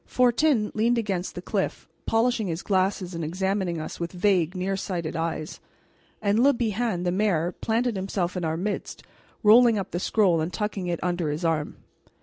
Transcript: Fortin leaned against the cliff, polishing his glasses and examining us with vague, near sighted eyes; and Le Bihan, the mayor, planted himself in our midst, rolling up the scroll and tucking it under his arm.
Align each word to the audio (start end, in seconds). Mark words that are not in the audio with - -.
Fortin 0.07 0.71
leaned 0.73 0.97
against 0.97 1.35
the 1.35 1.43
cliff, 1.43 1.87
polishing 2.07 2.47
his 2.47 2.63
glasses 2.63 3.13
and 3.13 3.23
examining 3.23 3.79
us 3.79 3.99
with 3.99 4.11
vague, 4.11 4.55
near 4.55 4.75
sighted 4.75 5.15
eyes; 5.15 5.59
and 6.23 6.39
Le 6.41 6.53
Bihan, 6.55 7.03
the 7.03 7.11
mayor, 7.11 7.51
planted 7.51 7.95
himself 7.97 8.35
in 8.35 8.43
our 8.43 8.57
midst, 8.57 9.03
rolling 9.43 9.77
up 9.77 9.91
the 9.91 9.99
scroll 9.99 10.41
and 10.41 10.51
tucking 10.51 10.87
it 10.87 10.99
under 11.03 11.29
his 11.29 11.45
arm. 11.45 11.75